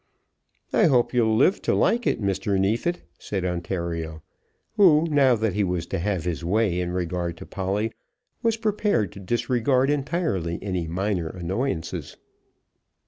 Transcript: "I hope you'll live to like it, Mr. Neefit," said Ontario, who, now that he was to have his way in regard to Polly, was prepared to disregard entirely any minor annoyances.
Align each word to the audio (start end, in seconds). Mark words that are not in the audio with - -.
"I 0.73 0.85
hope 0.85 1.13
you'll 1.13 1.35
live 1.35 1.61
to 1.61 1.75
like 1.75 2.07
it, 2.07 2.19
Mr. 2.19 2.57
Neefit," 2.59 3.03
said 3.19 3.45
Ontario, 3.45 4.23
who, 4.75 5.05
now 5.11 5.35
that 5.35 5.53
he 5.53 5.63
was 5.63 5.85
to 5.85 5.99
have 5.99 6.23
his 6.25 6.43
way 6.43 6.79
in 6.79 6.91
regard 6.91 7.37
to 7.37 7.45
Polly, 7.45 7.91
was 8.41 8.57
prepared 8.57 9.11
to 9.11 9.19
disregard 9.19 9.91
entirely 9.91 10.57
any 10.59 10.87
minor 10.87 11.27
annoyances. 11.29 12.17